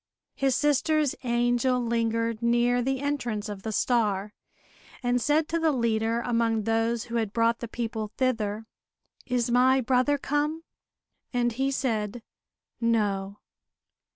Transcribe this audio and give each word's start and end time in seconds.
His 0.33 0.55
sister's 0.55 1.13
angel 1.21 1.79
lingered 1.79 2.41
near 2.41 2.81
the 2.81 3.01
entrance 3.01 3.47
of 3.47 3.61
the 3.61 3.71
star, 3.71 4.33
and 5.03 5.21
said 5.21 5.47
to 5.49 5.59
the 5.59 5.71
leader 5.71 6.21
among 6.21 6.63
those 6.63 7.03
who 7.03 7.17
had 7.17 7.31
brought 7.33 7.59
the 7.59 7.67
people 7.67 8.11
thither: 8.17 8.65
"Is 9.27 9.51
my 9.51 9.79
brother 9.79 10.17
come?" 10.17 10.63
And 11.33 11.51
he 11.51 11.69
said 11.69 12.23
"No." 12.79 13.41